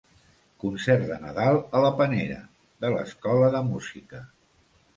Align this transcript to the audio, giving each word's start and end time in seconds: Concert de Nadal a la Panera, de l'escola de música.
Concert 0.61 1.05
de 1.09 1.17
Nadal 1.25 1.59
a 1.79 1.83
la 1.85 1.93
Panera, 2.01 2.39
de 2.87 2.93
l'escola 2.97 3.53
de 3.59 3.65
música. 3.71 4.27